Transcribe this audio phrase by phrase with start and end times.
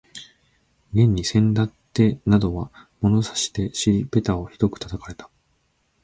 [0.93, 5.29] 現にせんだってなどは物差しで尻ぺたをひどく叩かれた